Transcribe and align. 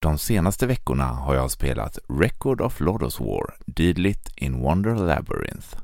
De 0.00 0.18
senaste 0.18 0.66
veckorna 0.66 1.04
har 1.04 1.34
jag 1.34 1.50
spelat 1.50 1.98
Record 2.08 2.60
of 2.60 2.80
Lodos 2.80 3.20
War, 3.20 3.54
Deedlit 3.66 4.32
in 4.36 4.60
Wonder 4.60 4.94
Labyrinth. 4.94 5.76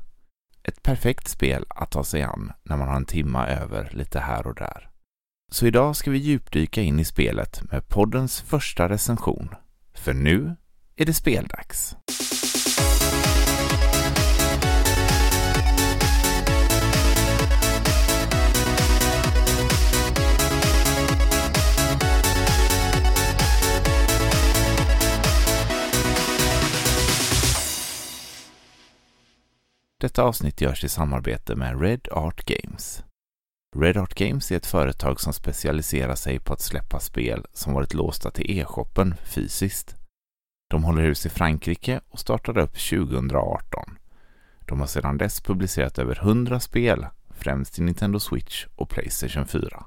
Ett 0.63 0.83
perfekt 0.83 1.27
spel 1.27 1.65
att 1.69 1.91
ta 1.91 2.03
sig 2.03 2.21
an 2.21 2.51
när 2.63 2.77
man 2.77 2.87
har 2.87 2.95
en 2.95 3.05
timma 3.05 3.47
över 3.47 3.89
lite 3.93 4.19
här 4.19 4.47
och 4.47 4.55
där. 4.55 4.89
Så 5.51 5.67
idag 5.67 5.95
ska 5.95 6.11
vi 6.11 6.17
djupdyka 6.17 6.81
in 6.81 6.99
i 6.99 7.05
spelet 7.05 7.71
med 7.71 7.87
poddens 7.87 8.41
första 8.41 8.89
recension. 8.89 9.49
För 9.93 10.13
nu 10.13 10.55
är 10.95 11.05
det 11.05 11.13
speldags. 11.13 11.95
Detta 30.05 30.23
avsnitt 30.23 30.61
görs 30.61 30.83
i 30.83 30.89
samarbete 30.89 31.55
med 31.55 31.81
Red 31.81 32.07
Art 32.11 32.45
Games. 32.45 33.03
Red 33.75 33.97
Art 33.97 34.13
Games 34.13 34.51
är 34.51 34.55
ett 34.57 34.65
företag 34.65 35.19
som 35.19 35.33
specialiserar 35.33 36.15
sig 36.15 36.39
på 36.39 36.53
att 36.53 36.61
släppa 36.61 36.99
spel 36.99 37.45
som 37.53 37.73
varit 37.73 37.93
låsta 37.93 38.31
till 38.31 38.59
e-shoppen 38.59 39.15
fysiskt. 39.23 39.95
De 40.69 40.83
håller 40.83 41.01
hus 41.01 41.25
i 41.25 41.29
Frankrike 41.29 42.01
och 42.09 42.19
startade 42.19 42.61
upp 42.61 42.73
2018. 42.89 43.97
De 44.59 44.79
har 44.79 44.87
sedan 44.87 45.17
dess 45.17 45.41
publicerat 45.41 45.99
över 45.99 46.19
100 46.19 46.59
spel, 46.59 47.05
främst 47.29 47.73
till 47.73 47.83
Nintendo 47.83 48.19
Switch 48.19 48.65
och 48.75 48.89
Playstation 48.89 49.47
4. 49.47 49.85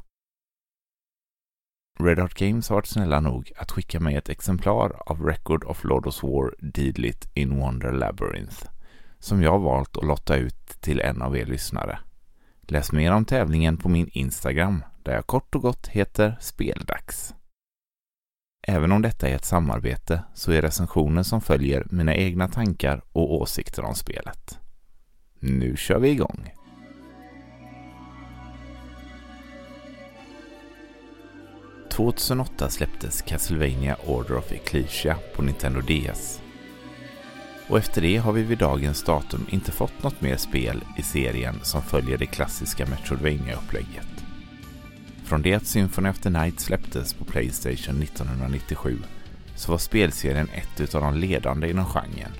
Red 2.00 2.18
Art 2.18 2.34
Games 2.34 2.68
har 2.68 2.76
varit 2.76 2.86
snälla 2.86 3.20
nog 3.20 3.52
att 3.56 3.70
skicka 3.70 4.00
mig 4.00 4.16
ett 4.16 4.28
exemplar 4.28 5.02
av 5.06 5.22
Record 5.22 5.64
of 5.64 5.84
Lodos 5.84 6.22
War 6.22 6.54
Deedlit 6.58 7.30
in 7.34 7.58
Wonder 7.58 7.92
Labyrinth 7.92 8.77
som 9.18 9.42
jag 9.42 9.58
valt 9.58 9.96
att 9.96 10.04
lotta 10.04 10.36
ut 10.36 10.66
till 10.80 11.00
en 11.00 11.22
av 11.22 11.36
er 11.36 11.46
lyssnare. 11.46 11.98
Läs 12.60 12.92
mer 12.92 13.12
om 13.12 13.24
tävlingen 13.24 13.76
på 13.76 13.88
min 13.88 14.08
Instagram 14.12 14.84
där 15.02 15.14
jag 15.14 15.26
kort 15.26 15.54
och 15.54 15.62
gott 15.62 15.86
heter 15.86 16.36
Speldags. 16.40 17.34
Även 18.62 18.92
om 18.92 19.02
detta 19.02 19.28
är 19.28 19.34
ett 19.34 19.44
samarbete 19.44 20.22
så 20.34 20.52
är 20.52 20.62
recensionen 20.62 21.24
som 21.24 21.40
följer 21.40 21.86
mina 21.90 22.14
egna 22.14 22.48
tankar 22.48 23.02
och 23.12 23.34
åsikter 23.34 23.84
om 23.84 23.94
spelet. 23.94 24.58
Nu 25.40 25.76
kör 25.76 25.98
vi 25.98 26.08
igång! 26.10 26.50
–2008 31.90 32.68
släpptes 32.68 33.22
Castlevania 33.22 33.96
Order 34.06 34.36
of 34.36 34.52
Ecclesia 34.52 35.18
på 35.34 35.42
Nintendo 35.42 35.80
DS 35.80 36.40
och 37.68 37.78
efter 37.78 38.00
det 38.00 38.16
har 38.16 38.32
vi 38.32 38.42
vid 38.42 38.58
dagens 38.58 39.02
datum 39.02 39.46
inte 39.48 39.72
fått 39.72 40.02
något 40.02 40.20
mer 40.20 40.36
spel 40.36 40.84
i 40.96 41.02
serien 41.02 41.54
som 41.62 41.82
följer 41.82 42.18
det 42.18 42.26
klassiska 42.26 42.86
Metroidvania-upplägget. 42.86 44.24
Från 45.24 45.42
det 45.42 45.54
att 45.54 45.66
Symphony 45.66 46.08
of 46.08 46.18
the 46.18 46.30
Night 46.30 46.60
släpptes 46.60 47.14
på 47.14 47.24
Playstation 47.24 48.02
1997 48.02 48.98
så 49.56 49.70
var 49.70 49.78
spelserien 49.78 50.48
ett 50.54 50.94
av 50.94 51.00
de 51.00 51.14
ledande 51.14 51.70
inom 51.70 51.84
genren. 51.84 52.32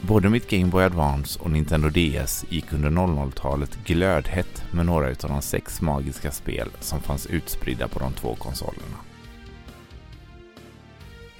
Både 0.00 0.28
mitt 0.28 0.50
Game 0.50 0.66
Boy 0.66 0.84
Advance 0.84 1.40
och 1.40 1.50
Nintendo 1.50 1.88
DS 1.88 2.44
gick 2.48 2.72
under 2.72 2.90
00-talet 2.90 3.78
glödhett 3.84 4.64
med 4.72 4.86
några 4.86 5.08
av 5.08 5.14
de 5.28 5.42
sex 5.42 5.80
magiska 5.80 6.30
spel 6.30 6.68
som 6.80 7.00
fanns 7.00 7.26
utspridda 7.26 7.88
på 7.88 7.98
de 7.98 8.12
två 8.12 8.34
konsolerna. 8.34 9.11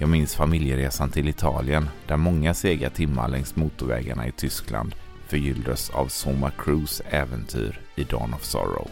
Jag 0.03 0.09
minns 0.09 0.35
familjeresan 0.35 1.09
till 1.09 1.27
Italien 1.27 1.89
där 2.07 2.17
många 2.17 2.53
sega 2.53 2.89
timmar 2.89 3.27
längs 3.27 3.55
motorvägarna 3.55 4.27
i 4.27 4.31
Tyskland 4.31 4.95
förgylldes 5.27 5.89
av 5.89 6.07
Soma 6.07 6.51
Cruise 6.51 7.03
äventyr 7.09 7.81
i 7.95 8.03
Dawn 8.03 8.33
of 8.33 8.43
Sorrow. 8.43 8.87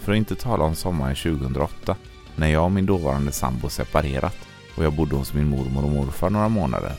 För 0.00 0.12
att 0.12 0.16
inte 0.16 0.34
tala 0.34 0.64
om 0.64 0.74
sommaren 0.74 1.16
2008 1.16 1.96
när 2.36 2.48
jag 2.48 2.64
och 2.64 2.72
min 2.72 2.86
dåvarande 2.86 3.32
sambo 3.32 3.68
separerat 3.68 4.36
och 4.76 4.84
jag 4.84 4.92
bodde 4.92 5.16
hos 5.16 5.34
min 5.34 5.48
mormor 5.48 5.84
och 5.84 5.90
morfar 5.90 6.30
några 6.30 6.48
månader. 6.48 6.92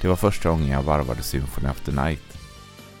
Det 0.00 0.08
var 0.08 0.16
första 0.16 0.50
gången 0.50 0.68
jag 0.68 0.82
varvade 0.82 1.22
Symphony 1.22 1.68
of 1.68 1.80
the 1.80 1.92
Night. 1.92 2.38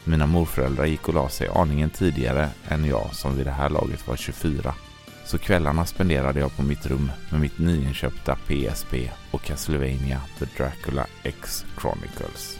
Mina 0.04 0.26
morföräldrar 0.26 0.86
gick 0.86 1.08
och 1.08 1.14
la 1.14 1.28
sig 1.28 1.48
aningen 1.54 1.90
tidigare 1.90 2.48
än 2.68 2.84
jag 2.84 3.14
som 3.14 3.36
vid 3.36 3.46
det 3.46 3.52
här 3.52 3.70
laget 3.70 4.08
var 4.08 4.16
24 4.16 4.74
så 5.28 5.38
kvällarna 5.38 5.86
spenderade 5.86 6.40
jag 6.40 6.56
på 6.56 6.62
mitt 6.62 6.86
rum 6.86 7.10
med 7.30 7.40
mitt 7.40 7.58
nyinköpta 7.58 8.36
PSP 8.36 8.94
och 9.30 9.42
Castlevania 9.42 10.20
The 10.38 10.44
Dracula 10.56 11.06
X 11.22 11.64
Chronicles. 11.80 12.58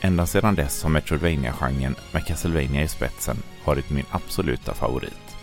Ända 0.00 0.26
sedan 0.26 0.54
dess 0.54 0.82
har 0.82 0.90
Metroidvania-genren 0.90 1.94
med 2.12 2.26
Castlevania 2.26 2.82
i 2.82 2.88
spetsen 2.88 3.36
varit 3.64 3.90
min 3.90 4.04
absoluta 4.10 4.74
favorit. 4.74 5.36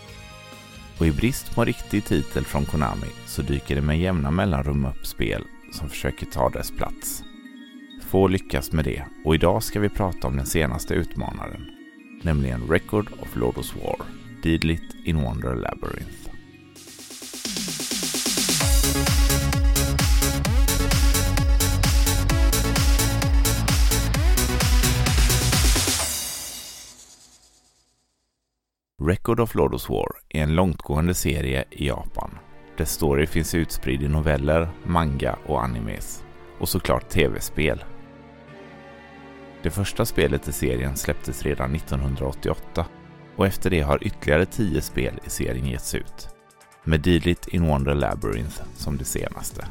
Och 0.98 1.06
i 1.06 1.12
brist 1.12 1.54
på 1.54 1.60
en 1.60 1.66
riktig 1.66 2.04
titel 2.04 2.44
från 2.44 2.64
Konami 2.64 3.08
så 3.26 3.42
dyker 3.42 3.74
det 3.74 3.82
med 3.82 4.00
jämna 4.00 4.30
mellanrum 4.30 4.84
upp 4.84 5.06
spel 5.06 5.44
som 5.72 5.88
försöker 5.88 6.26
ta 6.26 6.48
dess 6.48 6.70
plats. 6.70 7.22
Få 8.08 8.28
lyckas 8.28 8.72
med 8.72 8.84
det 8.84 9.04
och 9.24 9.34
idag 9.34 9.62
ska 9.62 9.80
vi 9.80 9.88
prata 9.88 10.28
om 10.28 10.36
den 10.36 10.46
senaste 10.46 10.94
utmanaren, 10.94 11.66
nämligen 12.22 12.68
Record 12.68 13.08
of 13.20 13.36
Lordos 13.36 13.74
War. 13.76 14.23
Deedlit 14.44 14.94
in 15.04 15.22
Wonder 15.22 15.54
Labyrinth. 15.54 16.28
Record 29.02 29.40
of 29.40 29.54
Lodos 29.54 29.88
War 29.88 30.06
är 30.28 30.42
en 30.42 30.54
långtgående 30.54 31.14
serie 31.14 31.64
i 31.70 31.86
Japan. 31.86 32.38
Dess 32.76 32.90
story 32.90 33.26
finns 33.26 33.54
utspridd 33.54 34.02
i 34.02 34.08
noveller, 34.08 34.68
manga 34.86 35.38
och 35.46 35.64
animes. 35.64 36.24
Och 36.58 36.68
såklart 36.68 37.08
tv-spel. 37.08 37.84
Det 39.62 39.70
första 39.70 40.04
spelet 40.04 40.48
i 40.48 40.52
serien 40.52 40.96
släpptes 40.96 41.42
redan 41.42 41.74
1988 41.74 42.86
och 43.36 43.46
efter 43.46 43.70
det 43.70 43.80
har 43.80 44.06
ytterligare 44.06 44.46
tio 44.46 44.80
spel 44.80 45.20
i 45.26 45.30
serien 45.30 45.66
getts 45.66 45.94
ut. 45.94 46.28
Med 46.84 47.00
Deedlit 47.00 47.48
in 47.48 47.66
Wonder 47.66 47.94
Labyrinth 47.94 48.62
som 48.76 48.96
det 48.96 49.04
senaste. 49.04 49.66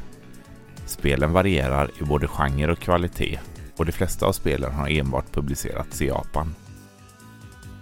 Spelen 0.86 1.32
varierar 1.32 1.90
i 2.00 2.04
både 2.04 2.28
genre 2.28 2.72
och 2.72 2.78
kvalitet 2.78 3.40
och 3.76 3.86
de 3.86 3.92
flesta 3.92 4.26
av 4.26 4.32
spelen 4.32 4.72
har 4.72 4.88
enbart 4.88 5.32
publicerats 5.32 6.02
i 6.02 6.06
Japan. 6.06 6.54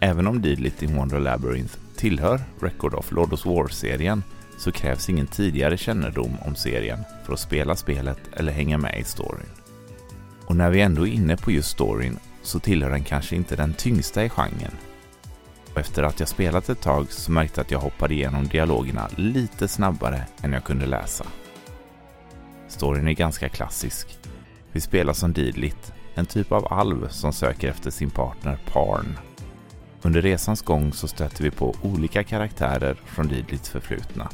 Även 0.00 0.26
om 0.26 0.42
Deedlit 0.42 0.82
in 0.82 0.96
Wonder 0.96 1.20
Labyrinth 1.20 1.74
tillhör 1.96 2.40
Record 2.60 2.94
of 2.94 3.12
Lord 3.12 3.32
War-serien 3.44 4.22
så 4.58 4.72
krävs 4.72 5.08
ingen 5.08 5.26
tidigare 5.26 5.76
kännedom 5.76 6.36
om 6.46 6.54
serien 6.54 6.98
för 7.26 7.32
att 7.32 7.40
spela 7.40 7.76
spelet 7.76 8.18
eller 8.32 8.52
hänga 8.52 8.78
med 8.78 9.00
i 9.00 9.04
storyn. 9.04 9.50
Och 10.46 10.56
när 10.56 10.70
vi 10.70 10.80
ändå 10.80 11.06
är 11.06 11.12
inne 11.12 11.36
på 11.36 11.50
just 11.50 11.68
storyn 11.70 12.18
så 12.42 12.58
tillhör 12.58 12.90
den 12.90 13.04
kanske 13.04 13.36
inte 13.36 13.56
den 13.56 13.74
tyngsta 13.74 14.24
i 14.24 14.28
genren 14.28 14.72
och 15.72 15.80
efter 15.80 16.02
att 16.02 16.20
jag 16.20 16.28
spelat 16.28 16.68
ett 16.68 16.80
tag 16.80 17.12
så 17.12 17.32
märkte 17.32 17.60
jag 17.60 17.64
att 17.64 17.70
jag 17.70 17.78
hoppade 17.78 18.14
igenom 18.14 18.46
dialogerna 18.46 19.08
lite 19.16 19.68
snabbare 19.68 20.26
än 20.42 20.52
jag 20.52 20.64
kunde 20.64 20.86
läsa. 20.86 21.24
Storyn 22.68 23.08
är 23.08 23.12
ganska 23.12 23.48
klassisk. 23.48 24.18
Vi 24.72 24.80
spelar 24.80 25.12
som 25.12 25.32
Deedlit, 25.32 25.92
en 26.14 26.26
typ 26.26 26.52
av 26.52 26.72
alv 26.72 27.08
som 27.08 27.32
söker 27.32 27.68
efter 27.68 27.90
sin 27.90 28.10
partner 28.10 28.58
Parn. 28.72 29.18
Under 30.02 30.22
resans 30.22 30.62
gång 30.62 30.92
så 30.92 31.08
stöter 31.08 31.44
vi 31.44 31.50
på 31.50 31.74
olika 31.82 32.24
karaktärer 32.24 32.96
från 33.04 33.28
Deedlits 33.28 33.70
förflutna, 33.70 34.28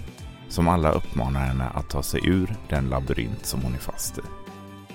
som 0.48 0.68
alla 0.68 0.92
uppmanar 0.92 1.40
henne 1.40 1.64
att 1.64 1.90
ta 1.90 2.02
sig 2.02 2.20
ur 2.28 2.54
den 2.68 2.88
labyrint 2.88 3.46
som 3.46 3.62
hon 3.62 3.74
är 3.74 3.78
fast 3.78 4.18
i. 4.18 4.22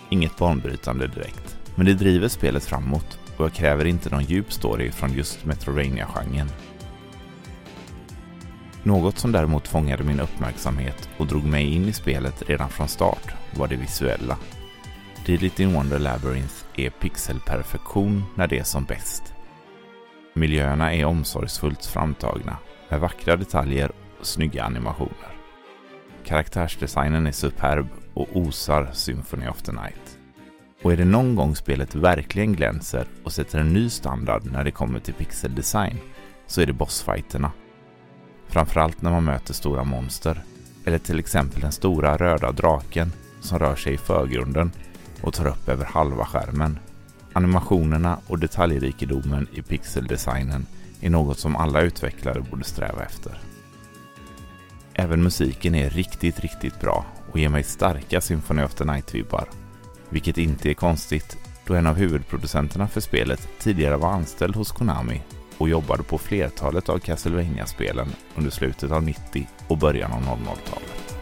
Inget 0.09 0.37
banbrytande 0.37 1.07
direkt, 1.07 1.57
men 1.75 1.85
det 1.85 1.93
driver 1.93 2.27
spelet 2.27 2.65
framåt 2.65 3.19
och 3.37 3.45
jag 3.45 3.53
kräver 3.53 3.85
inte 3.85 4.09
någon 4.09 4.23
djup 4.23 4.53
story 4.53 4.91
från 4.91 5.13
just 5.13 5.45
Metrovania-genren. 5.45 6.49
Något 8.83 9.17
som 9.17 9.31
däremot 9.31 9.67
fångade 9.67 10.03
min 10.03 10.19
uppmärksamhet 10.19 11.09
och 11.17 11.27
drog 11.27 11.43
mig 11.43 11.73
in 11.75 11.89
i 11.89 11.93
spelet 11.93 12.43
redan 12.49 12.69
från 12.69 12.87
start 12.87 13.33
var 13.55 13.67
det 13.67 13.75
visuella. 13.75 14.37
Deedlit 15.25 15.59
in 15.59 15.73
Wonder 15.73 15.99
Labyrinth 15.99 16.55
är 16.75 16.89
pixelperfektion 16.89 18.23
när 18.35 18.47
det 18.47 18.59
är 18.59 18.63
som 18.63 18.85
bäst. 18.85 19.33
Miljöerna 20.33 20.93
är 20.93 21.05
omsorgsfullt 21.05 21.85
framtagna 21.85 22.57
med 22.89 22.99
vackra 22.99 23.35
detaljer 23.35 23.91
och 24.19 24.25
snygga 24.25 24.63
animationer. 24.63 25.37
Karaktärsdesignen 26.25 27.27
är 27.27 27.31
superb 27.31 27.87
och 28.13 28.27
osar 28.33 28.89
Symphony 28.93 29.47
of 29.47 29.61
the 29.61 29.71
Night. 29.71 30.22
Och 30.83 30.93
är 30.93 30.97
det 30.97 31.05
någon 31.05 31.35
gång 31.35 31.55
spelet 31.55 31.95
verkligen 31.95 32.53
glänser 32.53 33.07
och 33.23 33.31
sätter 33.31 33.59
en 33.59 33.73
ny 33.73 33.89
standard 33.89 34.45
när 34.45 34.63
det 34.63 34.71
kommer 34.71 34.99
till 34.99 35.13
pixeldesign 35.13 35.97
så 36.47 36.61
är 36.61 36.65
det 36.65 36.73
bossfighterna. 36.73 37.51
Framförallt 38.47 39.01
när 39.01 39.11
man 39.11 39.23
möter 39.23 39.53
stora 39.53 39.83
monster. 39.83 40.43
Eller 40.85 40.97
till 40.97 41.19
exempel 41.19 41.61
den 41.61 41.71
stora 41.71 42.17
röda 42.17 42.51
draken 42.51 43.11
som 43.41 43.59
rör 43.59 43.75
sig 43.75 43.93
i 43.93 43.97
förgrunden 43.97 44.71
och 45.21 45.33
tar 45.33 45.47
upp 45.47 45.69
över 45.69 45.85
halva 45.85 46.25
skärmen. 46.25 46.79
Animationerna 47.33 48.19
och 48.27 48.39
detaljrikedomen 48.39 49.47
i 49.53 49.61
pixeldesignen 49.61 50.65
är 51.01 51.09
något 51.09 51.39
som 51.39 51.55
alla 51.55 51.81
utvecklare 51.81 52.41
borde 52.41 52.63
sträva 52.63 53.03
efter. 53.03 53.39
Även 54.93 55.23
musiken 55.23 55.75
är 55.75 55.89
riktigt, 55.89 56.39
riktigt 56.39 56.79
bra 56.79 57.05
och 57.31 57.39
ger 57.39 57.49
mig 57.49 57.63
starka 57.63 58.21
Symphony 58.21 58.63
of 58.63 58.73
the 58.73 58.83
Night-vibbar. 58.83 59.62
Vilket 60.13 60.37
inte 60.37 60.69
är 60.69 60.73
konstigt 60.73 61.37
då 61.65 61.73
en 61.73 61.87
av 61.87 61.95
huvudproducenterna 61.95 62.87
för 62.87 63.01
spelet 63.01 63.47
tidigare 63.59 63.97
var 63.97 64.09
anställd 64.11 64.55
hos 64.55 64.71
Konami 64.71 65.21
och 65.57 65.69
jobbade 65.69 66.03
på 66.03 66.17
flertalet 66.17 66.89
av 66.89 66.99
castlevania 66.99 67.65
spelen 67.65 68.07
under 68.35 68.51
slutet 68.51 68.91
av 68.91 69.03
90 69.03 69.47
och 69.67 69.77
början 69.77 70.11
av 70.11 70.19
00-talet. 70.19 71.15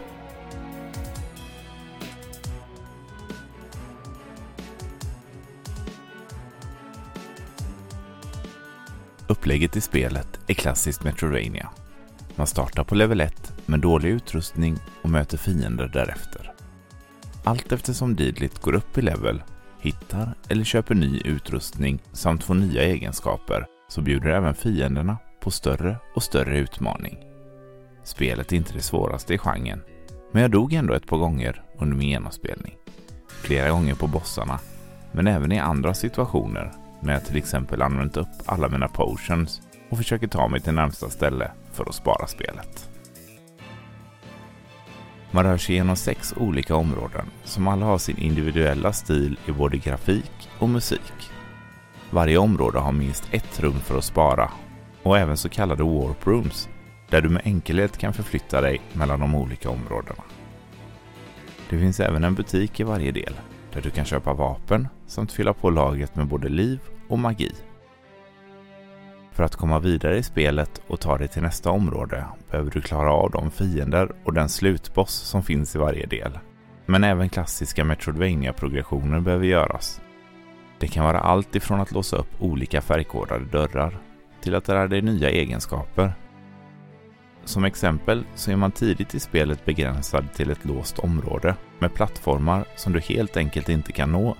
Upplägget 9.27 9.75
i 9.75 9.81
spelet 9.81 10.39
är 10.47 10.53
klassiskt 10.53 11.03
Metroidvania. 11.03 11.69
Man 12.35 12.47
startar 12.47 12.83
på 12.83 12.95
level 12.95 13.21
1 13.21 13.53
med 13.65 13.79
dålig 13.79 14.09
utrustning 14.09 14.77
och 15.01 15.09
möter 15.09 15.37
fiender 15.37 15.87
därefter. 15.93 16.40
Allt 17.43 17.71
eftersom 17.71 18.15
Deedlit 18.15 18.59
går 18.59 18.75
upp 18.75 18.97
i 18.97 19.01
level, 19.01 19.43
hittar 19.79 20.33
eller 20.49 20.63
köper 20.63 20.95
ny 20.95 21.21
utrustning 21.25 21.99
samt 22.13 22.43
får 22.43 22.53
nya 22.53 22.83
egenskaper 22.83 23.65
så 23.89 24.01
bjuder 24.01 24.29
även 24.29 24.55
fienderna 24.55 25.17
på 25.41 25.51
större 25.51 25.97
och 26.15 26.23
större 26.23 26.57
utmaning. 26.57 27.17
Spelet 28.03 28.51
är 28.51 28.55
inte 28.55 28.73
det 28.73 28.81
svåraste 28.81 29.33
i 29.33 29.37
genren, 29.37 29.81
men 30.31 30.41
jag 30.41 30.51
dog 30.51 30.73
ändå 30.73 30.93
ett 30.93 31.07
par 31.07 31.17
gånger 31.17 31.63
under 31.79 31.97
min 31.97 32.09
genomspelning. 32.09 32.75
Flera 33.27 33.69
gånger 33.69 33.95
på 33.95 34.07
bossarna, 34.07 34.59
men 35.11 35.27
även 35.27 35.51
i 35.51 35.59
andra 35.59 35.93
situationer 35.93 36.71
när 36.99 37.13
jag 37.13 37.25
till 37.25 37.37
exempel 37.37 37.81
använt 37.81 38.17
upp 38.17 38.27
alla 38.45 38.69
mina 38.69 38.87
potions 38.87 39.61
och 39.89 39.97
försöker 39.97 40.27
ta 40.27 40.47
mig 40.47 40.61
till 40.61 40.73
närmsta 40.73 41.09
ställe 41.09 41.51
för 41.73 41.89
att 41.89 41.95
spara 41.95 42.27
spelet. 42.27 42.90
Man 45.33 45.43
rör 45.43 45.57
sig 45.57 45.75
genom 45.75 45.95
sex 45.95 46.33
olika 46.37 46.75
områden 46.75 47.25
som 47.43 47.67
alla 47.67 47.85
har 47.85 47.97
sin 47.97 48.17
individuella 48.17 48.93
stil 48.93 49.39
i 49.45 49.51
både 49.51 49.77
grafik 49.77 50.49
och 50.59 50.69
musik. 50.69 51.31
Varje 52.09 52.37
område 52.37 52.79
har 52.79 52.91
minst 52.91 53.27
ett 53.31 53.59
rum 53.59 53.79
för 53.79 53.97
att 53.97 54.03
spara 54.03 54.51
och 55.03 55.17
även 55.17 55.37
så 55.37 55.49
kallade 55.49 55.83
warp 55.83 56.27
rooms 56.27 56.69
där 57.09 57.21
du 57.21 57.29
med 57.29 57.41
enkelhet 57.45 57.97
kan 57.97 58.13
förflytta 58.13 58.61
dig 58.61 58.81
mellan 58.93 59.19
de 59.19 59.35
olika 59.35 59.69
områdena. 59.69 60.23
Det 61.69 61.79
finns 61.79 61.99
även 61.99 62.23
en 62.23 62.35
butik 62.35 62.79
i 62.79 62.83
varje 62.83 63.11
del 63.11 63.33
där 63.73 63.81
du 63.81 63.89
kan 63.89 64.05
köpa 64.05 64.33
vapen 64.33 64.87
samt 65.07 65.31
fylla 65.31 65.53
på 65.53 65.69
lagret 65.69 66.15
med 66.15 66.27
både 66.27 66.49
liv 66.49 66.79
och 67.07 67.19
magi. 67.19 67.51
För 69.31 69.43
att 69.43 69.55
komma 69.55 69.79
vidare 69.79 70.17
i 70.17 70.23
spelet 70.23 70.81
och 70.87 70.99
ta 70.99 71.17
dig 71.17 71.27
till 71.27 71.41
nästa 71.41 71.71
område 71.71 72.25
behöver 72.51 72.71
du 72.71 72.81
klara 72.81 73.11
av 73.11 73.31
de 73.31 73.51
fiender 73.51 74.11
och 74.23 74.33
den 74.33 74.49
slutboss 74.49 75.13
som 75.13 75.43
finns 75.43 75.75
i 75.75 75.79
varje 75.79 76.05
del. 76.05 76.39
Men 76.85 77.03
även 77.03 77.29
klassiska 77.29 77.83
Metroidvania-progressioner 77.83 79.19
behöver 79.19 79.45
göras. 79.45 80.01
Det 80.79 80.87
kan 80.87 81.05
vara 81.05 81.19
allt 81.19 81.55
ifrån 81.55 81.79
att 81.79 81.91
låsa 81.91 82.17
upp 82.17 82.31
olika 82.39 82.81
färgkodade 82.81 83.45
dörrar 83.45 83.97
till 84.41 84.55
att 84.55 84.67
lära 84.67 84.87
dig 84.87 85.01
nya 85.01 85.29
egenskaper. 85.29 86.13
Som 87.45 87.65
exempel 87.65 88.23
så 88.35 88.51
är 88.51 88.55
man 88.55 88.71
tidigt 88.71 89.15
i 89.15 89.19
spelet 89.19 89.65
begränsad 89.65 90.33
till 90.33 90.51
ett 90.51 90.65
låst 90.65 90.99
område 90.99 91.55
med 91.79 91.93
plattformar 91.93 92.65
som 92.75 92.93
du 92.93 92.99
helt 92.99 93.37
enkelt 93.37 93.69
inte 93.69 93.91
kan 93.91 94.11
nå. 94.11 94.35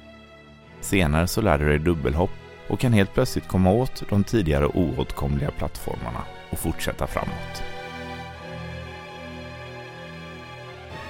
Senare 0.81 1.27
så 1.27 1.41
lär 1.41 1.57
du 1.57 1.67
dig 1.67 1.79
dubbelhopp 1.79 2.31
och 2.71 2.79
kan 2.79 2.94
helt 2.94 3.13
plötsligt 3.13 3.47
komma 3.47 3.71
åt 3.71 4.03
de 4.09 4.23
tidigare 4.23 4.68
oåtkomliga 4.68 5.51
plattformarna 5.51 6.23
och 6.50 6.59
fortsätta 6.59 7.07
framåt. 7.07 7.63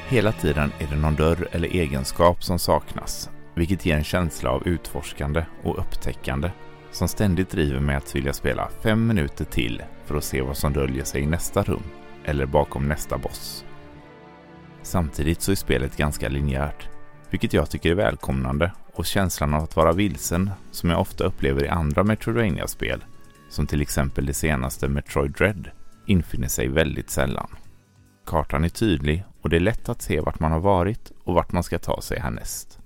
Hela 0.08 0.32
tiden 0.32 0.72
är 0.80 0.88
det 0.88 0.96
någon 0.96 1.16
dörr 1.16 1.48
eller 1.52 1.68
egenskap 1.68 2.44
som 2.44 2.60
saknas, 2.60 3.30
vilket 3.56 3.86
ger 3.86 3.96
en 3.96 4.04
känsla 4.04 4.50
av 4.50 4.68
utforskande 4.68 5.46
och 5.64 5.80
upptäckande 5.80 6.52
som 6.92 7.08
ständigt 7.08 7.50
driver 7.50 7.80
mig 7.80 7.96
att 7.96 8.16
vilja 8.16 8.34
spela 8.34 8.70
fem 8.84 9.08
minuter 9.08 9.46
till 9.46 9.84
för 10.06 10.16
att 10.16 10.24
se 10.24 10.42
vad 10.42 10.58
som 10.58 10.74
döljer 10.74 11.04
sig 11.04 11.22
i 11.22 11.26
nästa 11.26 11.64
rum 11.64 11.84
eller 12.26 12.46
bakom 12.46 12.88
nästa 12.88 13.18
boss. 13.18 13.66
Samtidigt 14.82 15.42
så 15.42 15.52
är 15.52 15.56
spelet 15.56 15.98
ganska 15.98 16.30
linjärt, 16.30 16.90
vilket 17.30 17.54
jag 17.54 17.70
tycker 17.70 17.92
är 17.92 17.96
välkomnande 17.96 18.72
och 18.94 19.06
känslan 19.06 19.54
av 19.54 19.64
att 19.64 19.76
vara 19.76 19.94
vilsen 19.94 20.52
som 20.72 20.90
jag 20.90 21.02
ofta 21.02 21.24
upplever 21.24 21.64
i 21.64 21.68
andra 21.68 22.04
Metroidvania-spel, 22.04 23.04
som 23.50 23.68
till 23.68 23.82
exempel 23.82 24.26
det 24.26 24.34
senaste 24.34 24.88
Metroid 24.88 25.32
Dread, 25.32 25.70
infinner 26.06 26.48
sig 26.48 26.68
väldigt 26.68 27.10
sällan. 27.10 27.56
Kartan 28.26 28.64
är 28.64 28.70
tydlig 28.70 29.24
och 29.42 29.50
det 29.50 29.56
är 29.56 29.60
lätt 29.60 29.90
att 29.90 30.02
se 30.02 30.20
vart 30.20 30.40
man 30.40 30.52
har 30.52 30.60
varit 30.60 31.12
och 31.24 31.34
vart 31.34 31.52
man 31.52 31.64
ska 31.64 31.80
ta 31.80 32.02
sig 32.02 32.20
härnäst. 32.20 32.78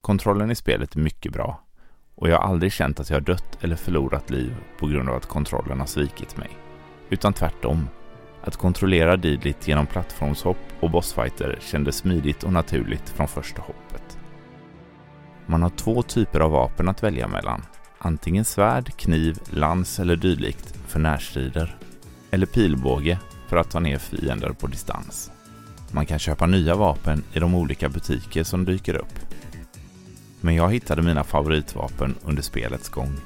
Kontrollen 0.00 0.50
i 0.50 0.54
spelet 0.54 0.94
är 0.96 1.00
mycket 1.00 1.32
bra 1.32 1.64
och 2.14 2.28
jag 2.28 2.38
har 2.38 2.48
aldrig 2.48 2.72
känt 2.72 3.00
att 3.00 3.10
jag 3.10 3.16
har 3.16 3.20
dött 3.20 3.58
eller 3.60 3.76
förlorat 3.76 4.30
liv 4.30 4.56
på 4.78 4.86
grund 4.86 5.08
av 5.08 5.16
att 5.16 5.26
kontrollen 5.26 5.80
har 5.80 5.86
svikit 5.86 6.36
mig. 6.36 6.50
Utan 7.10 7.32
tvärtom. 7.32 7.88
Att 8.42 8.56
kontrollera 8.56 9.16
Deedlit 9.16 9.68
genom 9.68 9.86
plattformshopp 9.86 10.58
och 10.80 10.90
bossfighter 10.90 11.58
kändes 11.60 11.96
smidigt 11.96 12.42
och 12.42 12.52
naturligt 12.52 13.08
från 13.08 13.28
första 13.28 13.62
hoppet. 13.62 14.18
Man 15.46 15.62
har 15.62 15.70
två 15.70 16.02
typer 16.02 16.40
av 16.40 16.50
vapen 16.50 16.88
att 16.88 17.02
välja 17.02 17.28
mellan. 17.28 17.62
Antingen 17.98 18.44
svärd, 18.44 18.96
kniv, 18.96 19.38
lans 19.50 20.00
eller 20.00 20.16
dylikt 20.16 20.78
för 20.86 20.98
närstrider. 21.00 21.76
Eller 22.30 22.46
pilbåge 22.46 23.18
för 23.48 23.56
att 23.56 23.70
ta 23.70 23.80
ner 23.80 23.98
fiender 23.98 24.50
på 24.50 24.66
distans. 24.66 25.30
Man 25.90 26.06
kan 26.06 26.18
köpa 26.18 26.46
nya 26.46 26.74
vapen 26.74 27.24
i 27.32 27.38
de 27.38 27.54
olika 27.54 27.88
butiker 27.88 28.44
som 28.44 28.64
dyker 28.64 28.94
upp 28.96 29.18
men 30.44 30.54
jag 30.54 30.72
hittade 30.72 31.02
mina 31.02 31.24
favoritvapen 31.24 32.14
under 32.24 32.42
spelets 32.42 32.88
gång. 32.88 33.16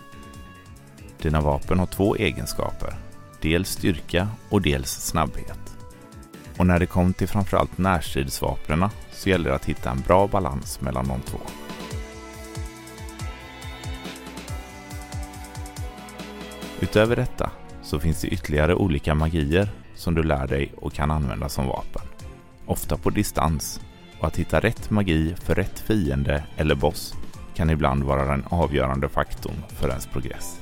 Dina 1.22 1.40
vapen 1.40 1.78
har 1.78 1.86
två 1.86 2.16
egenskaper. 2.16 2.94
Dels 3.42 3.70
styrka 3.70 4.28
och 4.48 4.62
dels 4.62 4.90
snabbhet. 4.90 5.76
Och 6.58 6.66
när 6.66 6.78
det 6.78 6.86
kom 6.86 7.12
till 7.12 7.28
framförallt 7.28 7.78
närstridsvapnen 7.78 8.88
så 9.12 9.28
gäller 9.28 9.50
det 9.50 9.56
att 9.56 9.64
hitta 9.64 9.90
en 9.90 10.00
bra 10.00 10.26
balans 10.26 10.80
mellan 10.80 11.08
de 11.08 11.20
två. 11.20 11.38
Utöver 16.80 17.16
detta 17.16 17.50
så 17.82 18.00
finns 18.00 18.20
det 18.20 18.28
ytterligare 18.28 18.74
olika 18.74 19.14
magier 19.14 19.68
som 19.94 20.14
du 20.14 20.22
lär 20.22 20.46
dig 20.46 20.72
och 20.76 20.92
kan 20.92 21.10
använda 21.10 21.48
som 21.48 21.66
vapen. 21.66 22.02
Ofta 22.66 22.96
på 22.96 23.10
distans 23.10 23.80
och 24.20 24.26
att 24.26 24.36
hitta 24.36 24.60
rätt 24.60 24.90
magi 24.90 25.34
för 25.44 25.54
rätt 25.54 25.78
fiende 25.78 26.44
eller 26.56 26.74
boss 26.74 27.14
kan 27.54 27.70
ibland 27.70 28.02
vara 28.02 28.24
den 28.24 28.44
avgörande 28.48 29.08
faktorn 29.08 29.64
för 29.68 29.88
ens 29.88 30.06
progress. 30.06 30.60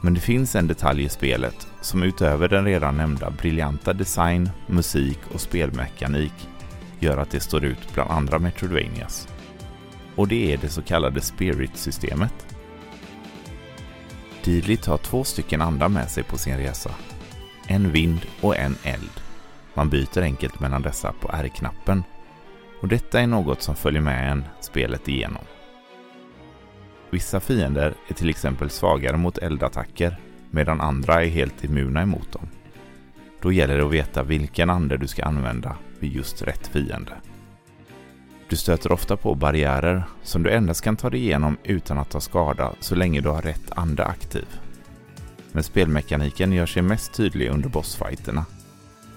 Men 0.00 0.14
det 0.14 0.20
finns 0.20 0.54
en 0.54 0.66
detalj 0.66 1.04
i 1.04 1.08
spelet 1.08 1.68
som 1.80 2.02
utöver 2.02 2.48
den 2.48 2.64
redan 2.64 2.96
nämnda 2.96 3.30
briljanta 3.30 3.92
design, 3.92 4.50
musik 4.66 5.18
och 5.34 5.40
spelmekanik 5.40 6.48
gör 6.98 7.18
att 7.18 7.30
det 7.30 7.40
står 7.40 7.64
ut 7.64 7.94
bland 7.94 8.10
andra 8.10 8.38
Metroidvanias. 8.38 9.28
Och 10.16 10.28
det 10.28 10.52
är 10.52 10.56
det 10.56 10.68
så 10.68 10.82
kallade 10.82 11.20
Spirit-systemet. 11.20 12.56
Deedlit 14.44 14.86
har 14.86 14.98
två 14.98 15.24
stycken 15.24 15.62
andra 15.62 15.88
med 15.88 16.10
sig 16.10 16.22
på 16.22 16.38
sin 16.38 16.56
resa. 16.56 16.90
En 17.66 17.92
vind 17.92 18.20
och 18.40 18.56
en 18.56 18.76
eld. 18.84 19.20
Man 19.74 19.88
byter 19.88 20.22
enkelt 20.22 20.60
mellan 20.60 20.82
dessa 20.82 21.12
på 21.12 21.30
R-knappen 21.32 22.04
och 22.80 22.88
detta 22.88 23.20
är 23.20 23.26
något 23.26 23.62
som 23.62 23.76
följer 23.76 24.02
med 24.02 24.32
en 24.32 24.44
spelet 24.60 25.08
igenom. 25.08 25.42
Vissa 27.10 27.40
fiender 27.40 27.94
är 28.08 28.14
till 28.14 28.30
exempel 28.30 28.70
svagare 28.70 29.16
mot 29.16 29.38
eldattacker 29.38 30.20
medan 30.50 30.80
andra 30.80 31.24
är 31.24 31.28
helt 31.28 31.64
immuna 31.64 32.02
emot 32.02 32.32
dem. 32.32 32.48
Då 33.42 33.52
gäller 33.52 33.78
det 33.78 33.84
att 33.84 33.92
veta 33.92 34.22
vilken 34.22 34.70
ande 34.70 34.96
du 34.96 35.06
ska 35.06 35.24
använda 35.24 35.76
vid 35.98 36.12
just 36.12 36.42
rätt 36.42 36.66
fiende. 36.66 37.12
Du 38.48 38.56
stöter 38.56 38.92
ofta 38.92 39.16
på 39.16 39.34
barriärer 39.34 40.04
som 40.22 40.42
du 40.42 40.50
endast 40.50 40.84
kan 40.84 40.96
ta 40.96 41.10
dig 41.10 41.20
igenom 41.20 41.56
utan 41.64 41.98
att 41.98 42.10
ta 42.10 42.20
skada 42.20 42.72
så 42.80 42.94
länge 42.94 43.20
du 43.20 43.28
har 43.28 43.42
rätt 43.42 43.72
ande 43.72 44.04
aktiv. 44.04 44.46
Men 45.52 45.62
spelmekaniken 45.62 46.52
gör 46.52 46.66
sig 46.66 46.82
mest 46.82 47.12
tydlig 47.14 47.50
under 47.50 47.68
bossfighterna. 47.68 48.44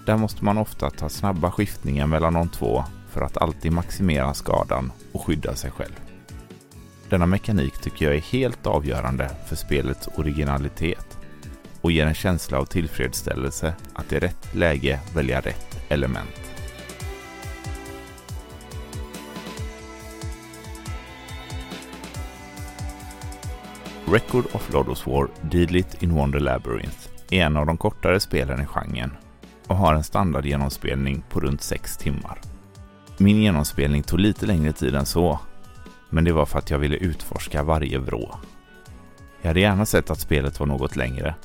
Där 0.06 0.18
måste 0.18 0.46
man 0.46 0.58
ofta 0.58 0.90
ta 0.90 1.10
snabba 1.10 1.52
skiftningar 1.52 2.08
mellan 2.08 2.34
de 2.34 2.50
två 2.50 2.84
för 3.14 3.22
att 3.22 3.38
alltid 3.38 3.72
maximera 3.72 4.34
skadan 4.34 4.92
och 5.12 5.26
skydda 5.26 5.56
sig 5.56 5.72
själv. 5.72 6.00
Denna 7.10 7.26
mekanik 7.26 7.82
tycker 7.82 8.06
jag 8.06 8.16
är 8.16 8.22
helt 8.22 8.68
avgörande 8.68 9.30
för 9.48 9.56
spelets 9.56 10.10
originalitet 10.16 11.18
och 11.82 11.92
ger 11.92 12.06
en 12.06 12.14
känsla 12.14 12.60
av 12.60 12.66
tillfredsställelse 12.66 13.74
att 13.94 14.14
i 14.14 14.20
rätt 14.20 14.56
läge 14.56 15.00
välja 15.16 15.42
rätt 15.42 15.78
element. 15.90 16.42
Record 24.06 24.46
of 24.54 24.74
Lodos 24.74 25.08
War 25.08 25.28
Deedlit 25.42 26.04
in 26.04 26.16
Wonder 26.16 26.40
Labyrinth 26.40 27.08
är 27.30 27.46
en 27.46 27.58
av 27.58 27.66
de 27.66 27.78
kortare 27.78 28.20
spelen 28.20 28.62
i 28.62 28.66
genren 28.66 29.12
och 29.68 29.76
har 29.76 29.94
en 29.94 30.04
standardgenomspelning 30.04 31.24
på 31.30 31.40
runt 31.40 31.62
6 31.62 31.98
timmar. 31.98 32.53
Min 33.18 33.42
genomspelning 33.42 34.04
tog 34.04 34.20
lite 34.20 34.46
längre 34.46 34.74
tid 34.74 34.96
än 34.96 35.06
så, 35.06 35.40
men 36.10 36.24
det 36.24 36.34
var 36.34 36.46
för 36.46 36.60
att 36.60 36.70
jag 36.70 36.80
ville 36.80 36.96
utforska 36.96 37.64
varje 37.64 37.98
vrå. 37.98 38.36
Jag 39.42 39.48
hade 39.48 39.60
gärna 39.60 39.86
sett 39.86 40.10
att 40.10 40.20
spelet 40.20 40.60
var 40.60 40.68
något 40.68 40.96
längre, 40.96 41.36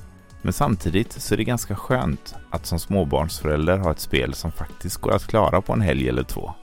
men 0.42 0.52
samtidigt 0.52 1.12
så 1.12 1.34
är 1.34 1.36
det 1.36 1.44
ganska 1.44 1.76
skönt 1.76 2.34
att 2.50 2.66
som 2.66 2.78
småbarnsförälder 2.78 3.78
ha 3.78 3.90
ett 3.90 4.00
spel 4.00 4.34
som 4.34 4.52
faktiskt 4.52 4.96
går 4.96 5.12
att 5.12 5.26
klara 5.26 5.60
på 5.60 5.72
en 5.72 5.80
helg 5.80 6.08
eller 6.08 6.22
två. 6.22 6.54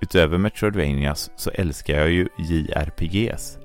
Utöver 0.00 0.38
Metroidvanias 0.38 1.30
så 1.36 1.50
älskar 1.50 1.94
jag 1.94 2.10
ju 2.10 2.28
JRPGs, 2.38 3.58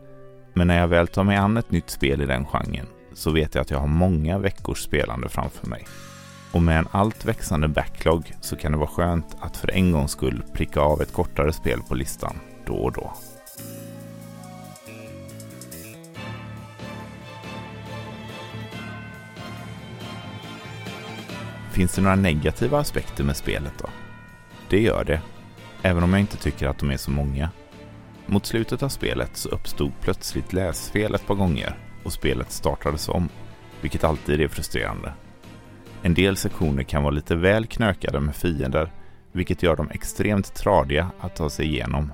men 0.53 0.67
när 0.67 0.79
jag 0.79 0.87
väl 0.87 1.07
tar 1.07 1.23
mig 1.23 1.37
an 1.37 1.57
ett 1.57 1.71
nytt 1.71 1.89
spel 1.89 2.21
i 2.21 2.25
den 2.25 2.45
genren 2.45 2.87
så 3.13 3.31
vet 3.31 3.55
jag 3.55 3.61
att 3.61 3.71
jag 3.71 3.79
har 3.79 3.87
många 3.87 4.37
veckors 4.37 4.83
spelande 4.83 5.29
framför 5.29 5.67
mig. 5.67 5.85
Och 6.55 6.61
med 6.61 6.79
en 6.79 6.87
allt 6.91 7.25
växande 7.25 7.67
backlog 7.67 8.33
så 8.41 8.55
kan 8.55 8.71
det 8.71 8.77
vara 8.77 8.87
skönt 8.87 9.37
att 9.39 9.57
för 9.57 9.71
en 9.71 9.91
gångs 9.91 10.11
skull 10.11 10.43
pricka 10.53 10.79
av 10.79 11.01
ett 11.01 11.13
kortare 11.13 11.53
spel 11.53 11.79
på 11.87 11.95
listan 11.95 12.39
då 12.65 12.73
och 12.73 12.91
då. 12.91 13.13
Finns 21.71 21.95
det 21.95 22.01
några 22.01 22.15
negativa 22.15 22.79
aspekter 22.79 23.23
med 23.23 23.37
spelet 23.37 23.73
då? 23.77 23.89
Det 24.69 24.81
gör 24.81 25.03
det, 25.03 25.21
även 25.81 26.03
om 26.03 26.09
jag 26.09 26.19
inte 26.19 26.37
tycker 26.37 26.67
att 26.67 26.79
de 26.79 26.91
är 26.91 26.97
så 26.97 27.11
många. 27.11 27.49
Mot 28.25 28.45
slutet 28.45 28.83
av 28.83 28.89
spelet 28.89 29.37
så 29.37 29.49
uppstod 29.49 29.91
plötsligt 30.01 30.53
läsfel 30.53 31.15
ett 31.15 31.27
par 31.27 31.35
gånger 31.35 31.77
och 32.03 32.13
spelet 32.13 32.51
startades 32.51 33.09
om, 33.09 33.29
vilket 33.81 34.03
alltid 34.03 34.41
är 34.41 34.47
frustrerande. 34.47 35.13
En 36.03 36.13
del 36.13 36.37
sektioner 36.37 36.83
kan 36.83 37.03
vara 37.03 37.13
lite 37.13 37.35
väl 37.35 37.65
knökade 37.65 38.19
med 38.19 38.35
fiender, 38.35 38.91
vilket 39.31 39.63
gör 39.63 39.75
dem 39.75 39.89
extremt 39.91 40.53
tradiga 40.53 41.11
att 41.19 41.35
ta 41.35 41.49
sig 41.49 41.65
igenom. 41.65 42.13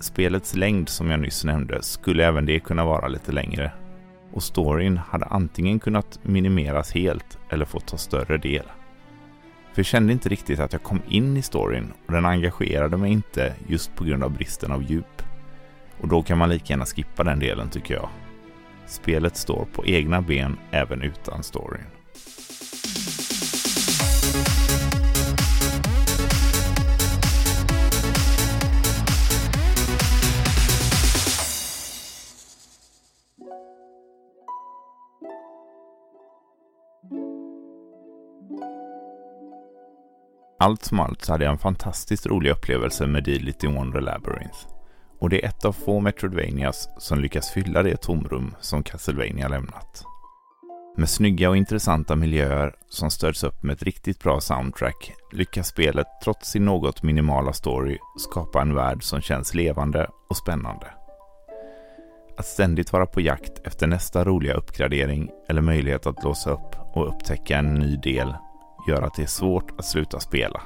Spelets 0.00 0.54
längd 0.54 0.88
som 0.88 1.10
jag 1.10 1.20
nyss 1.20 1.44
nämnde 1.44 1.82
skulle 1.82 2.26
även 2.26 2.46
det 2.46 2.60
kunna 2.60 2.84
vara 2.84 3.08
lite 3.08 3.32
längre. 3.32 3.72
Och 4.32 4.42
storyn 4.42 4.96
hade 4.96 5.24
antingen 5.24 5.78
kunnat 5.78 6.18
minimeras 6.22 6.92
helt 6.92 7.38
eller 7.50 7.64
fått 7.64 7.86
ta 7.86 7.96
större 7.96 8.38
del. 8.38 8.64
För 9.72 9.78
jag 9.78 9.86
kände 9.86 10.12
inte 10.12 10.28
riktigt 10.28 10.60
att 10.60 10.72
jag 10.72 10.82
kom 10.82 11.02
in 11.08 11.36
i 11.36 11.42
storyn 11.42 11.92
och 12.06 12.12
den 12.12 12.26
engagerade 12.26 12.96
mig 12.96 13.12
inte 13.12 13.54
just 13.68 13.94
på 13.94 14.04
grund 14.04 14.24
av 14.24 14.30
bristen 14.30 14.72
av 14.72 14.82
djup. 14.82 15.22
Och 16.00 16.08
då 16.08 16.22
kan 16.22 16.38
man 16.38 16.48
lika 16.48 16.72
gärna 16.72 16.86
skippa 16.86 17.24
den 17.24 17.38
delen 17.38 17.70
tycker 17.70 17.94
jag. 17.94 18.08
Spelet 18.86 19.36
står 19.36 19.66
på 19.72 19.86
egna 19.86 20.20
ben 20.22 20.58
även 20.70 21.02
utan 21.02 21.42
storyn. 21.42 21.99
Allt 40.62 40.84
som 40.84 41.00
allt 41.00 41.24
så 41.24 41.32
hade 41.32 41.44
jag 41.44 41.52
en 41.52 41.58
fantastiskt 41.58 42.26
rolig 42.26 42.50
upplevelse 42.50 43.06
med 43.06 43.24
Deedlit 43.24 43.64
i 43.64 43.66
Wonder 43.66 44.00
Labyrinth. 44.00 44.58
Och 45.18 45.30
det 45.30 45.44
är 45.44 45.48
ett 45.48 45.64
av 45.64 45.72
få 45.72 46.00
Metroidvanias 46.00 46.88
som 46.98 47.20
lyckas 47.20 47.50
fylla 47.50 47.82
det 47.82 47.96
tomrum 47.96 48.54
som 48.60 48.82
Castlevania 48.82 49.48
lämnat. 49.48 50.09
Med 50.96 51.08
snygga 51.08 51.50
och 51.50 51.56
intressanta 51.56 52.16
miljöer 52.16 52.74
som 52.88 53.10
stöds 53.10 53.44
upp 53.44 53.62
med 53.62 53.74
ett 53.74 53.82
riktigt 53.82 54.22
bra 54.22 54.40
soundtrack 54.40 55.12
lyckas 55.32 55.68
spelet 55.68 56.06
trots 56.24 56.50
sin 56.50 56.64
något 56.64 57.02
minimala 57.02 57.52
story 57.52 57.98
skapa 58.18 58.62
en 58.62 58.74
värld 58.74 59.02
som 59.02 59.20
känns 59.20 59.54
levande 59.54 60.10
och 60.30 60.36
spännande. 60.36 60.86
Att 62.38 62.46
ständigt 62.46 62.92
vara 62.92 63.06
på 63.06 63.20
jakt 63.20 63.66
efter 63.66 63.86
nästa 63.86 64.24
roliga 64.24 64.54
uppgradering 64.54 65.30
eller 65.48 65.62
möjlighet 65.62 66.06
att 66.06 66.24
låsa 66.24 66.50
upp 66.50 66.76
och 66.94 67.08
upptäcka 67.08 67.58
en 67.58 67.74
ny 67.74 67.96
del 67.96 68.34
gör 68.88 69.02
att 69.02 69.14
det 69.14 69.22
är 69.22 69.26
svårt 69.26 69.70
att 69.78 69.84
sluta 69.84 70.20
spela. 70.20 70.62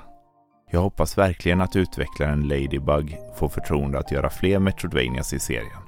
Jag 0.70 0.80
hoppas 0.80 1.18
verkligen 1.18 1.60
att 1.60 1.76
utvecklaren 1.76 2.48
Ladybug 2.48 3.18
får 3.36 3.48
förtroende 3.48 3.98
att 3.98 4.12
göra 4.12 4.30
fler 4.30 4.58
Metroidvanias 4.58 5.32
i 5.32 5.38
serien. 5.38 5.82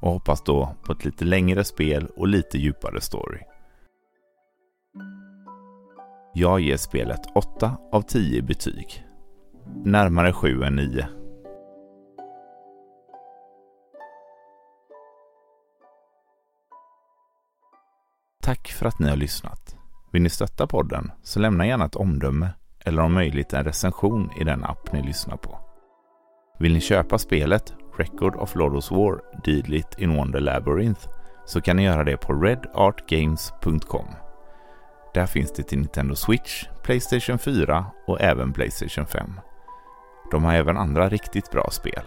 Och 0.00 0.12
hoppas 0.12 0.42
då 0.44 0.74
på 0.84 0.92
ett 0.92 1.04
lite 1.04 1.24
längre 1.24 1.64
spel 1.64 2.08
och 2.16 2.28
lite 2.28 2.58
djupare 2.58 3.00
story. 3.00 3.38
Jag 6.38 6.60
ger 6.60 6.76
spelet 6.76 7.20
8 7.34 7.76
av 7.92 8.02
10 8.02 8.42
betyg. 8.42 9.04
Närmare 9.84 10.32
7 10.32 10.62
än 10.62 10.76
9. 10.76 11.08
Tack 18.42 18.68
för 18.68 18.86
att 18.86 18.98
ni 18.98 19.08
har 19.08 19.16
lyssnat. 19.16 19.76
Vill 20.12 20.22
ni 20.22 20.30
stötta 20.30 20.66
podden 20.66 21.12
så 21.22 21.40
lämna 21.40 21.66
gärna 21.66 21.84
ett 21.84 21.96
omdöme 21.96 22.48
eller 22.84 23.02
om 23.02 23.14
möjligt 23.14 23.52
en 23.52 23.64
recension 23.64 24.30
i 24.40 24.44
den 24.44 24.64
app 24.64 24.92
ni 24.92 25.02
lyssnar 25.02 25.36
på. 25.36 25.58
Vill 26.58 26.72
ni 26.72 26.80
köpa 26.80 27.18
spelet 27.18 27.74
Record 27.98 28.36
of 28.36 28.54
Lodos 28.54 28.90
War 28.90 29.20
Deedlit 29.44 29.98
in 29.98 30.16
Wonder 30.16 30.40
Labyrinth 30.40 31.08
så 31.46 31.60
kan 31.60 31.76
ni 31.76 31.84
göra 31.84 32.04
det 32.04 32.16
på 32.16 32.32
redartgames.com. 32.32 34.25
Där 35.16 35.26
finns 35.26 35.52
det 35.52 35.62
till 35.62 35.78
Nintendo 35.78 36.14
Switch, 36.14 36.64
Playstation 36.82 37.38
4 37.38 37.86
och 38.06 38.20
även 38.20 38.52
Playstation 38.52 39.06
5. 39.06 39.40
De 40.30 40.44
har 40.44 40.54
även 40.54 40.76
andra 40.76 41.08
riktigt 41.08 41.50
bra 41.50 41.68
spel. 41.70 42.02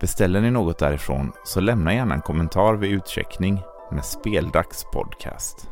Beställer 0.00 0.40
ni 0.40 0.50
något 0.50 0.78
därifrån 0.78 1.32
så 1.44 1.60
lämna 1.60 1.94
gärna 1.94 2.14
en 2.14 2.20
kommentar 2.20 2.74
vid 2.74 2.92
utcheckning 2.92 3.62
med 3.90 4.04
Speldags 4.04 4.84
podcast. 4.92 5.70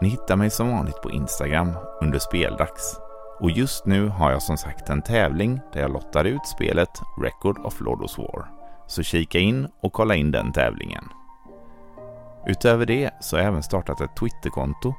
Ni 0.00 0.08
hittar 0.08 0.36
mig 0.36 0.50
som 0.50 0.70
vanligt 0.70 1.02
på 1.02 1.10
Instagram 1.10 1.72
under 2.00 2.18
speldags. 2.18 3.00
Och 3.40 3.50
just 3.50 3.86
nu 3.86 4.08
har 4.08 4.30
jag 4.30 4.42
som 4.42 4.56
sagt 4.56 4.88
en 4.88 5.02
tävling 5.02 5.60
där 5.72 5.80
jag 5.80 5.92
lottar 5.92 6.24
ut 6.24 6.46
spelet 6.46 7.00
Record 7.22 7.58
of 7.58 7.80
Lodos 7.80 8.18
War. 8.18 8.46
Så 8.86 9.02
kika 9.02 9.38
in 9.38 9.68
och 9.82 9.92
kolla 9.92 10.14
in 10.14 10.30
den 10.30 10.52
tävlingen. 10.52 11.04
Utöver 12.46 12.86
det 12.86 13.10
så 13.20 13.36
har 13.36 13.42
jag 13.42 13.48
även 13.48 13.62
startat 13.62 14.00
ett 14.00 14.16
Twitterkonto 14.16 14.94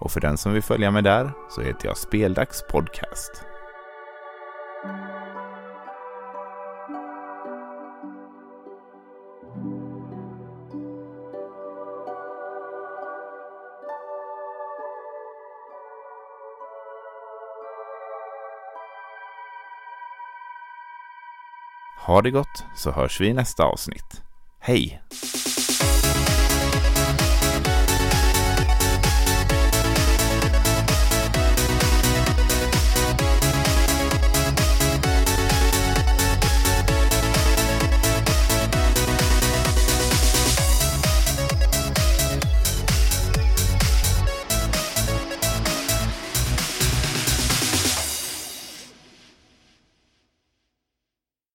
och 0.00 0.10
för 0.10 0.20
den 0.20 0.38
som 0.38 0.52
vill 0.52 0.62
följa 0.62 0.90
mig 0.90 1.02
där 1.02 1.32
så 1.50 1.62
heter 1.62 1.88
jag 1.88 1.96
Speldags 1.96 2.64
Podcast. 2.70 3.44
Ha 22.06 22.22
det 22.22 22.30
gott 22.30 22.64
så 22.76 22.90
hörs 22.90 23.20
vi 23.20 23.26
i 23.26 23.32
nästa 23.32 23.64
avsnitt. 23.64 24.22
Hej! 24.60 25.02